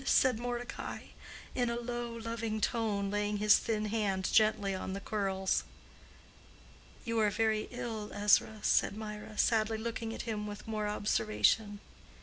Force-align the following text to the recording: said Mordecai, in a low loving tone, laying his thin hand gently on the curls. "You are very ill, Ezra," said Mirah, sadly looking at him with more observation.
said 0.03 0.39
Mordecai, 0.39 1.03
in 1.53 1.69
a 1.69 1.75
low 1.79 2.11
loving 2.15 2.59
tone, 2.59 3.11
laying 3.11 3.37
his 3.37 3.57
thin 3.59 3.85
hand 3.85 4.27
gently 4.33 4.73
on 4.73 4.93
the 4.93 4.99
curls. 4.99 5.63
"You 7.05 7.19
are 7.19 7.29
very 7.29 7.67
ill, 7.69 8.11
Ezra," 8.11 8.61
said 8.63 8.97
Mirah, 8.97 9.37
sadly 9.37 9.77
looking 9.77 10.11
at 10.11 10.23
him 10.23 10.47
with 10.47 10.67
more 10.67 10.87
observation. 10.87 11.81